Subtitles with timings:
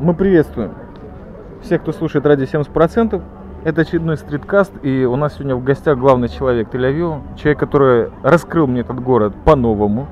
[0.00, 0.74] Мы приветствуем
[1.60, 3.20] всех, кто слушает ради 70%.
[3.64, 8.68] Это очередной стриткаст, и у нас сегодня в гостях главный человек Тель-Авива, человек, который раскрыл
[8.68, 10.06] мне этот город по-новому,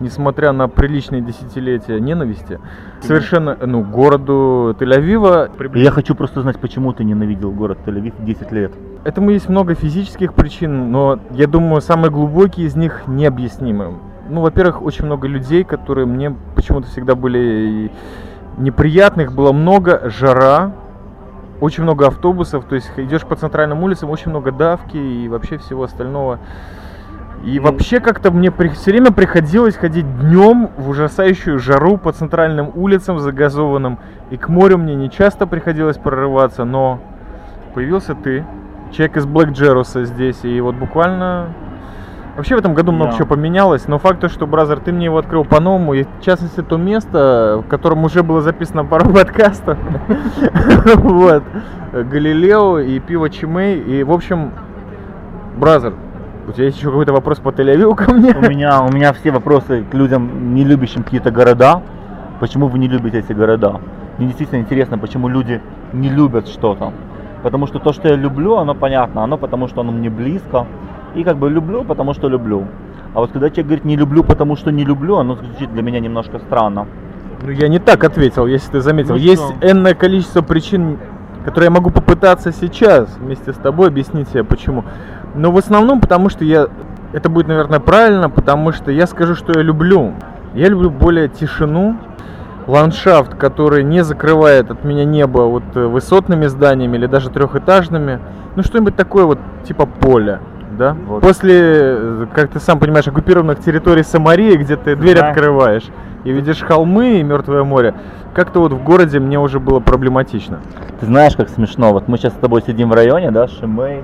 [0.00, 2.58] несмотря на приличные десятилетия ненависти,
[3.00, 5.78] совершенно, ну, городу Тель-Авива.
[5.78, 8.72] Я хочу просто знать, почему ты ненавидел город Тель-Авив 10 лет.
[9.04, 13.94] Этому есть много физических причин, но я думаю, самые глубокие из них необъяснимы.
[14.28, 17.92] Ну, во-первых, очень много людей, которые мне почему-то всегда были
[18.58, 20.72] неприятных, было много, жара,
[21.60, 25.84] очень много автобусов, то есть идешь по центральным улицам, очень много давки и вообще всего
[25.84, 26.38] остального.
[27.44, 32.72] И вообще как-то мне при, все время приходилось ходить днем в ужасающую жару по центральным
[32.74, 33.98] улицам загазованным.
[34.30, 37.00] И к морю мне не часто приходилось прорываться, но
[37.74, 38.44] появился ты,
[38.90, 41.54] человек из Блэк Джеруса здесь, и вот буквально
[42.38, 43.16] Вообще в этом году много да.
[43.16, 46.62] чего поменялось, но факт то, что, Brother, ты мне его открыл по-новому, и в частности
[46.62, 49.76] то место, в котором уже было записано пару подкастов,
[50.94, 51.42] вот,
[51.92, 54.52] Галилео и пиво Чимей, и, в общем,
[55.56, 55.94] Бразер,
[56.46, 58.32] у тебя есть еще какой-то вопрос по тель ко мне?
[58.32, 61.82] У меня, у меня все вопросы к людям, не любящим какие-то города.
[62.38, 63.80] Почему вы не любите эти города?
[64.16, 65.60] Мне действительно интересно, почему люди
[65.92, 66.92] не любят что-то.
[67.42, 70.66] Потому что то, что я люблю, оно понятно, оно потому что оно мне близко,
[71.18, 72.66] и как бы люблю, потому что люблю.
[73.12, 75.98] А вот когда человек говорит не люблю, потому что не люблю, оно звучит для меня
[75.98, 76.86] немножко странно.
[77.42, 79.14] Ну я не так ответил, если ты заметил.
[79.14, 79.68] Ну, Есть что?
[79.68, 80.98] энное количество причин,
[81.44, 84.84] которые я могу попытаться сейчас вместе с тобой объяснить себе почему.
[85.34, 86.68] Но в основном потому что я...
[87.12, 90.12] Это будет, наверное, правильно, потому что я скажу, что я люблю.
[90.54, 91.96] Я люблю более тишину,
[92.66, 98.20] ландшафт, который не закрывает от меня небо вот э, высотными зданиями или даже трехэтажными.
[98.54, 100.40] Ну что-нибудь такое вот типа поля
[100.78, 100.96] да?
[101.06, 101.20] Вот.
[101.20, 105.28] После, как ты сам понимаешь, оккупированных территорий Самарии, где ты дверь да.
[105.28, 105.84] открываешь
[106.24, 107.94] и видишь холмы и Мертвое море,
[108.34, 110.60] как-то вот в городе мне уже было проблематично.
[111.00, 114.02] Ты знаешь, как смешно, вот мы сейчас с тобой сидим в районе, да, Шимей,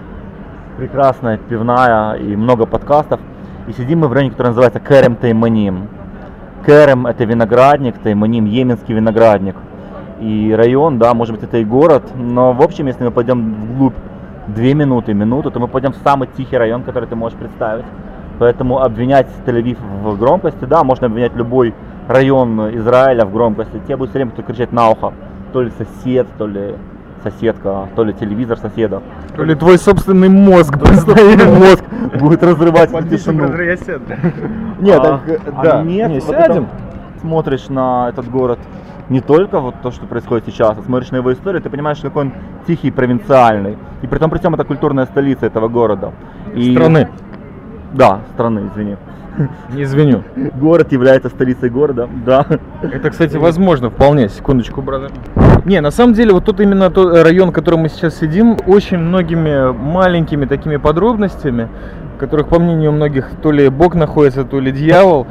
[0.77, 3.21] прекрасная пивная и много подкастов,
[3.67, 5.89] и сидим мы в районе, который называется Керем Тайманим.
[6.67, 9.57] Керем это виноградник, Тайманим Йеменский виноградник.
[10.21, 13.95] И район, да, может быть это и город, но в общем, если мы пойдем вглубь
[14.49, 17.85] две минуты, минуту, то мы пойдем в самый тихий район, который ты можешь представить.
[18.39, 21.75] Поэтому обвинять Тель-Авив в громкости, да, можно обвинять любой
[22.09, 23.81] район Израиля в громкости.
[23.85, 25.13] Тебе будет все время кто кричать на ухо.
[25.53, 26.75] То ли сосед, то ли
[27.23, 29.03] соседка, то ли телевизор соседа.
[29.37, 31.85] То ли твой собственный мозг, мозг
[32.21, 33.47] будет разрывать тишину.
[34.81, 35.21] Нет, а,
[35.57, 36.69] а да, нет, сядем.
[37.25, 38.59] Смотришь на этот город
[39.09, 42.25] не только вот то, что происходит сейчас, а смотришь на его историю, ты понимаешь, какой
[42.25, 42.33] он
[42.67, 43.79] тихий, провинциальный.
[44.03, 46.13] И при том, при всем это культурная столица этого города.
[46.55, 46.75] И...
[46.75, 47.09] Страны.
[47.95, 48.97] Да, страны, извини.
[49.73, 50.23] Не извиню.
[50.61, 52.45] Город является столицей города, да.
[52.83, 54.29] Это, кстати, возможно, вполне.
[54.29, 55.11] Секундочку, брат.
[55.65, 58.99] Не, на самом деле, вот тут именно тот район, в котором мы сейчас сидим, очень
[58.99, 61.69] многими маленькими такими подробностями,
[62.19, 65.27] которых, по мнению многих, то ли Бог находится, то ли дьявол,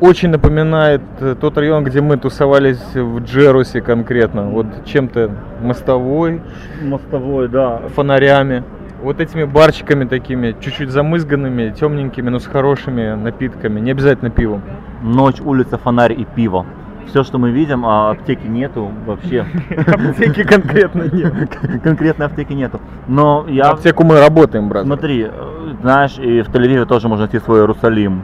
[0.00, 4.48] очень напоминает э, тот район, где мы тусовались в Джерусе конкретно.
[4.48, 6.40] Вот чем-то мостовой.
[6.82, 7.82] Мостовой, да.
[7.94, 8.64] Фонарями.
[9.02, 13.78] Вот этими барчиками такими, чуть-чуть замызганными, темненькими, но с хорошими напитками.
[13.78, 14.62] Не обязательно пивом.
[15.02, 16.64] Ночь, улица, фонарь и пиво.
[17.08, 19.46] Все, что мы видим, а аптеки нету вообще.
[19.86, 21.32] Аптеки конкретно нет.
[21.84, 22.80] Конкретно аптеки нету.
[23.06, 23.70] Но я...
[23.70, 24.84] Аптеку мы работаем, брат.
[24.84, 28.22] Смотри, э, знаешь, и в Тель-Авиве тоже можно найти свой Иерусалим.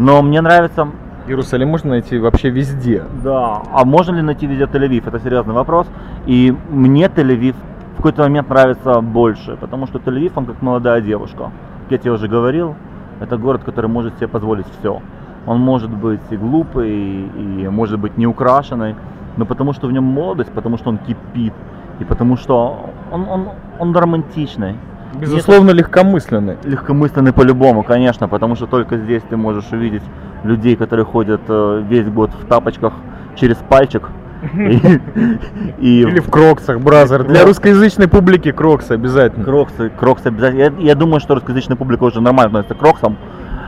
[0.00, 0.88] Но мне нравится...
[1.26, 3.04] Иерусалим можно найти вообще везде.
[3.22, 3.62] Да.
[3.70, 5.06] А можно ли найти везде Тель-Авив?
[5.06, 5.86] Это серьезный вопрос.
[6.26, 7.54] И мне Тель-Авив
[7.92, 11.50] в какой-то момент нравится больше, потому что Тель-Авив, он как молодая девушка.
[11.82, 12.74] Как я тебе уже говорил,
[13.20, 15.02] это город, который может себе позволить все.
[15.46, 18.94] Он может быть и глупый, и может быть не украшенный,
[19.36, 21.52] но потому что в нем молодость, потому что он кипит,
[21.98, 24.76] и потому что он, он, он романтичный.
[25.14, 26.56] Безусловно, легкомысленный.
[26.64, 30.02] Легкомысленный по-любому, конечно, потому что только здесь ты можешь увидеть
[30.44, 32.94] людей, которые ходят э, весь год в тапочках
[33.36, 34.08] через пальчик.
[34.54, 37.24] Или в кроксах, бразер.
[37.24, 39.44] Для русскоязычной публики кроксы обязательно.
[39.44, 40.80] Кроксы, кроксы обязательно.
[40.80, 43.18] Я, думаю, что русскоязычная публика уже нормально относится к кроксам.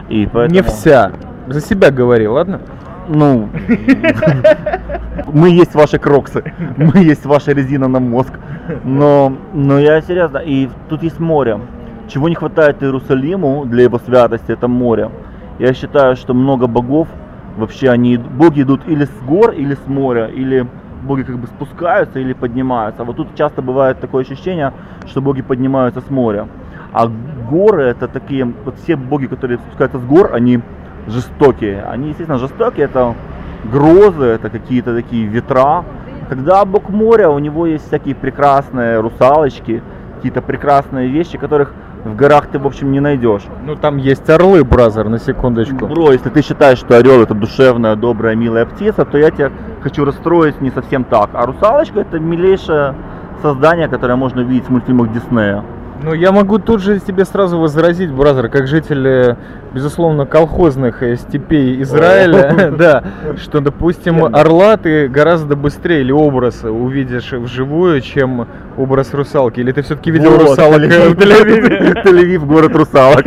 [0.08, 1.12] И Не вся.
[1.48, 2.60] За себя говори, ладно?
[3.08, 3.48] Ну,
[5.32, 6.44] мы есть ваши кроксы,
[6.76, 8.32] мы есть ваша резина на мозг.
[8.84, 11.60] Но, но я серьезно, и тут есть море.
[12.08, 15.10] Чего не хватает Иерусалиму для его святости, это море.
[15.58, 17.08] Я считаю, что много богов,
[17.56, 20.66] вообще они, боги идут или с гор, или с моря, или
[21.02, 23.04] боги как бы спускаются или поднимаются.
[23.04, 24.72] Вот тут часто бывает такое ощущение,
[25.06, 26.48] что боги поднимаются с моря.
[26.92, 27.10] А
[27.50, 30.60] горы это такие, вот все боги, которые спускаются с гор, они
[31.06, 31.82] жестокие.
[31.82, 33.14] Они, естественно, жестокие, это
[33.64, 35.84] грозы, это какие-то такие ветра,
[36.32, 39.82] Когда бок моря, у него есть всякие прекрасные русалочки,
[40.14, 41.74] какие-то прекрасные вещи, которых
[42.06, 43.42] в горах ты, в общем, не найдешь.
[43.66, 45.86] Ну там есть орлы, бразер, на секундочку.
[45.88, 49.52] Бро, если ты считаешь, что орел это душевная, добрая, милая птица, то я тебя
[49.82, 51.28] хочу расстроить не совсем так.
[51.34, 52.94] А русалочка это милейшее
[53.42, 55.62] создание, которое можно увидеть в мультфильмах Диснея.
[56.02, 59.36] Ну, я могу тут же тебе сразу возразить, бразер, как житель, э,
[59.72, 63.04] безусловно, колхозных э, степей Израиля, да,
[63.36, 69.60] что, допустим, орла ты гораздо быстрее или образ увидишь вживую, чем образ русалки.
[69.60, 70.84] Или ты все-таки видел русалок в?
[70.84, 73.24] Тель-Авив, город русалок.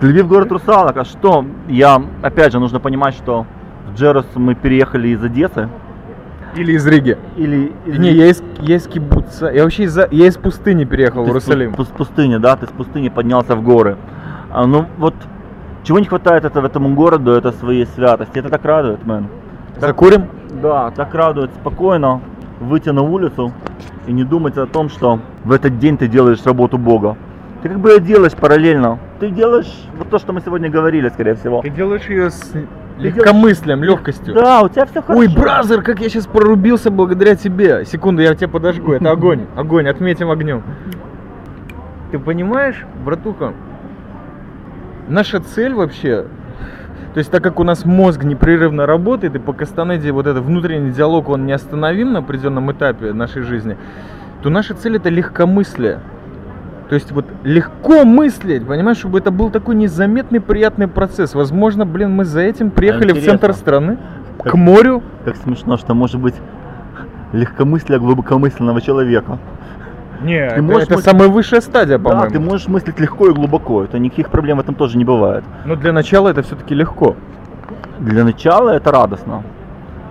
[0.00, 0.96] Тель-Авив, город русалок.
[0.96, 1.44] А что?
[1.68, 3.44] Я, опять же, нужно понимать, что
[3.90, 5.68] в Джерус мы переехали из Одессы.
[6.56, 7.18] Или из Риги?
[7.36, 7.72] Или...
[7.86, 9.50] Не, я из, я из кибуца.
[9.50, 11.74] Я вообще из, я из пустыни переехал в Ты с Иерусалим.
[11.74, 13.96] с пустыни, да, ты с пустыни поднялся в горы.
[14.50, 15.14] А, ну вот,
[15.82, 18.38] чего не хватает это, этому городу, это своей святости.
[18.38, 19.28] Это так радует, мэн.
[19.78, 20.28] Закурим?
[20.62, 22.20] Да, так радует спокойно
[22.60, 23.52] выйти на улицу
[24.06, 27.16] и не думать о том, что в этот день ты делаешь работу Бога.
[27.62, 28.98] Ты как бы ее делаешь параллельно.
[29.20, 31.60] Ты делаешь вот то, что мы сегодня говорили, скорее всего.
[31.62, 32.52] Ты делаешь ее с
[32.98, 34.34] легкомыслием, легкостью.
[34.34, 35.20] Да, у тебя все хорошо.
[35.20, 37.84] Ой, бразер, как я сейчас прорубился благодаря тебе.
[37.84, 38.92] Секунду, я тебя подожгу.
[38.92, 39.46] Это огонь.
[39.56, 40.62] Огонь, отметим огнем.
[42.10, 43.52] Ты понимаешь, братуха,
[45.08, 46.26] наша цель вообще,
[47.14, 50.92] то есть так как у нас мозг непрерывно работает, и по Кастанеде вот этот внутренний
[50.92, 53.76] диалог, он неостановим на определенном этапе нашей жизни,
[54.42, 56.00] то наша цель это легкомыслие.
[56.88, 61.34] То есть вот легко мыслить, понимаешь, чтобы это был такой незаметный приятный процесс.
[61.34, 63.98] Возможно, блин, мы за этим приехали в центр страны,
[64.42, 65.02] Как- к морю.
[65.24, 66.34] Как смешно, что может быть
[67.32, 69.38] легкомыслие глубокомысленного человека.
[70.22, 72.30] Не, Ты это, можешь это мыслить- самая высшая стадия, Да, по-моему.
[72.30, 73.82] ты можешь мыслить легко и глубоко.
[73.84, 75.44] Это никаких проблем в этом тоже не бывает.
[75.64, 77.16] Но для начала это все-таки легко.
[77.98, 79.42] Для начала это радостно.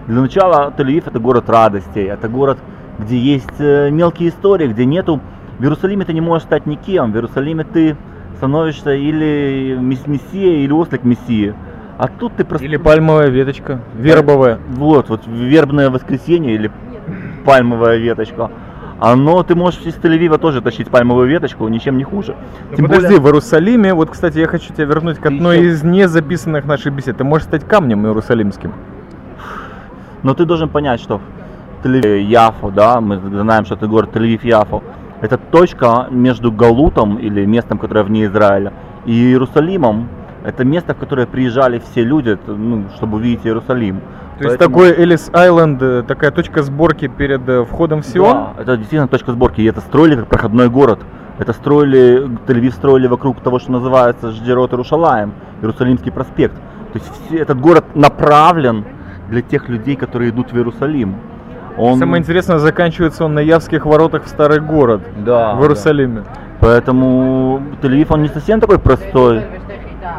[0.07, 2.57] Для начала Тель-Авив это город радостей, это город,
[3.00, 5.22] где есть э, мелкие истории, где нету...
[5.60, 7.96] В Иерусалиме ты не можешь стать никем, в Иерусалиме ты
[8.38, 11.54] становишься или мес- мессией, или ослик мессии.
[11.98, 12.66] А тут ты просто...
[12.66, 14.60] Или пальмовая веточка, вербовая.
[14.69, 16.69] Вот, вот вербное воскресенье или
[17.46, 18.52] пальмовая веточка.
[19.00, 22.36] Оно, ты можешь из Тель-Авива тоже тащить пальмовую веточку, ничем не хуже.
[22.72, 25.69] Ну, Тем подожди, более- в Иерусалиме, вот, кстати, я хочу тебя вернуть к одной ещё-
[25.69, 27.18] из незаписанных наших бесед.
[27.18, 28.74] Ты можешь стать камнем иерусалимским.
[30.24, 31.22] Но ты должен понять, что
[31.84, 34.81] Тель-Авив, Яфо, да, мы знаем, что это город Тель-Авив-Яфо,
[35.22, 38.74] это точка между Галутом или местом, которое вне Израиля,
[39.06, 40.08] и Иерусалимом.
[40.44, 44.00] Это место, в которое приезжали все люди, ну, чтобы увидеть Иерусалим.
[44.38, 48.34] То есть Поэтому- такой Элис Айленд, э, такая точка сборки перед э, входом в Сион.
[48.58, 49.62] Да, это действительно точка сборки.
[49.62, 51.00] И это строили как проходной город.
[51.40, 56.56] Это строили, Тель-Авив строили вокруг того, что называется Ждерот Иерушалаем, Иерусалимский проспект.
[56.94, 58.86] То есть все- этот город направлен
[59.30, 61.16] для тех людей, которые идут в Иерусалим.
[61.77, 62.00] Он...
[62.00, 66.24] Самое интересное, заканчивается он на Явских воротах в старый город Да, в Иерусалиме.
[66.62, 69.44] Поэтому Тель-Авив, он не совсем такой простой.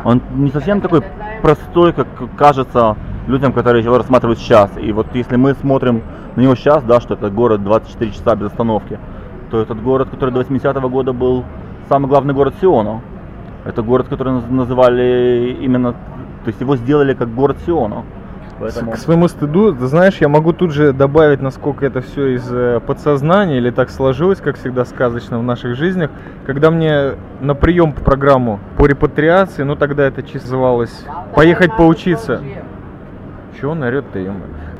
[0.04, 1.02] Он не совсем такой
[1.42, 2.06] простой, как
[2.36, 4.70] кажется людям, которые его рассматривают сейчас.
[4.76, 6.02] И вот если мы смотрим
[6.36, 8.98] на него сейчас, да, что это город 24 часа без остановки,
[9.50, 11.44] то этот город, который до 80-го года был
[11.88, 13.00] самый главный город Сиона.
[13.64, 18.04] Это город, который наз- называли именно, то есть его сделали как город Сиона.
[18.58, 18.92] Поэтому...
[18.92, 22.80] К своему стыду, ты знаешь, я могу тут же добавить, насколько это все из э,
[22.86, 26.10] подсознания или так сложилось, как всегда сказочно в наших жизнях.
[26.46, 32.40] Когда мне на прием по программу по репатриации, ну тогда это чисто называлось «поехать поучиться».
[33.60, 34.32] Чего он орет-то, ё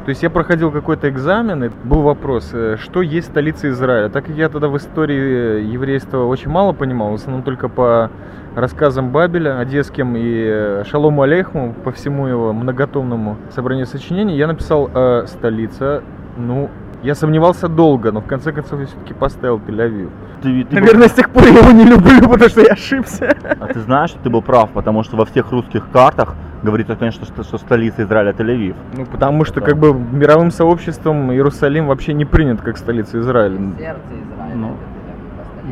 [0.06, 4.08] То есть я проходил какой-то экзамен, и был вопрос, э, что есть столица Израиля.
[4.08, 8.08] Так как я тогда в истории э, еврейства очень мало понимал, в основном только по
[8.54, 14.88] рассказам Бабеля, одесским и э, Шалому Алейхму, по всему его многотомному собранию сочинений, я написал
[14.94, 16.04] э, «столица».
[16.36, 16.70] Ну,
[17.02, 20.10] я сомневался долго, но в конце концов я все-таки поставил Тель-Авив.
[20.40, 23.36] Ты- ты был- Наверное, с тех пор я его не люблю, потому что я ошибся.
[23.58, 27.24] А ты знаешь, что ты был прав, потому что во всех русских картах говорится, конечно,
[27.26, 28.74] что, что столица Израиля Тель-Авив.
[28.96, 29.66] Ну, потому что Да.
[29.66, 33.58] как бы мировым сообществом Иерусалим вообще не принят как столица Израиля.
[33.78, 34.54] Сердце Израиля.
[34.56, 34.70] Ну,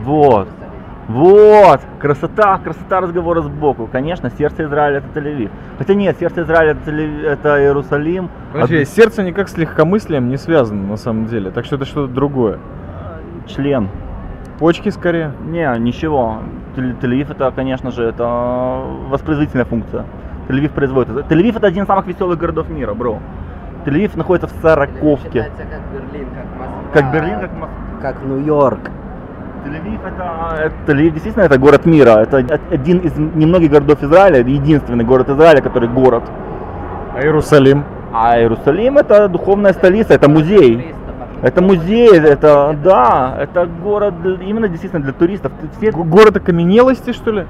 [0.05, 0.49] вот.
[1.07, 3.87] Вот, красота, красота разговора сбоку.
[3.93, 5.51] Конечно, сердце Израиля это Тель-Авив.
[5.77, 8.31] Хотя нет, сердце Израиля это, Тель- это Иерусалим.
[8.53, 12.13] Подожди, а сердце никак с легкомыслием не связано на самом деле, так что это что-то
[12.13, 12.59] другое.
[13.47, 13.91] член.
[14.59, 15.33] Почки скорее.
[15.47, 16.39] Не, ничего.
[16.75, 20.07] Тель- Тель-Авив это, конечно же, это воспроизводительная функция.
[20.49, 21.11] Тель-Авив производит.
[21.31, 23.19] Тель-Авив это один из самых веселых городов мира, бро.
[23.85, 25.51] Тель-Авив находится в Сороковке.
[25.53, 26.93] Как Берлин, как Москва.
[26.93, 27.79] Как Берлин, как Москва.
[28.03, 28.81] Как Нью-Йорк.
[29.65, 32.11] Тель-Авив это, это Тель-Авив действительно это город мира.
[32.21, 32.39] Это
[32.71, 36.25] один из немногих городов Израиля, единственный город Израиля, который город.
[37.15, 37.85] А Иерусалим?
[38.13, 40.95] А Иерусалим это духовная столица, это музей.
[41.43, 45.53] Это музей, это, да, это город именно действительно для туристов.
[45.77, 47.47] Все Город окаменелости, что ли?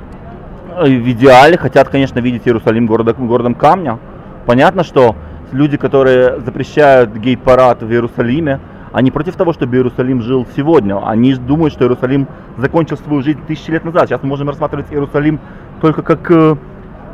[0.78, 3.99] Э, в идеале хотят, конечно, видеть Иерусалим города, городом камня.
[4.47, 5.16] Понятно, что
[5.52, 8.61] люди, которые запрещают гей-парад в Иерусалиме,
[8.93, 11.04] они против того, чтобы Иерусалим жил сегодня.
[11.04, 12.28] Они думают, что Иерусалим
[12.59, 14.09] закончил свою жизнь тысячи лет назад.
[14.09, 15.40] Сейчас мы можем рассматривать Иерусалим
[15.81, 16.57] только как э,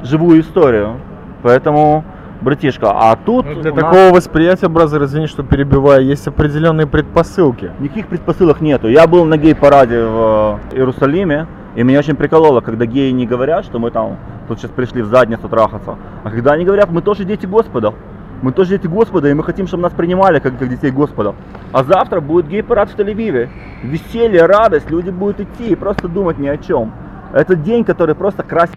[0.02, 0.96] живую историю.
[1.42, 2.04] Поэтому,
[2.42, 7.70] братишка, а тут Ну, Для нас такого восприятия, бразер, извини, что перебиваю, есть определенные предпосылки.
[7.78, 8.88] никаких предпосылок нету.
[8.88, 13.64] Я был на гей-параде в э, Иерусалиме, и меня очень прикололо, когда геи не говорят,
[13.64, 14.16] что мы там
[14.48, 17.94] тут сейчас пришли в задницу трахаться, а когда они говорят, мы тоже дети Господа.
[18.42, 21.34] Мы тоже дети Господа, и мы хотим, чтобы нас принимали как, как детей Господа.
[21.72, 23.50] А завтра будет гей-парад в Тель-Авиве.
[23.82, 26.90] Веселье, радость, люди будут идти и просто думать ни о чем.
[27.34, 28.76] Это день, который просто красит.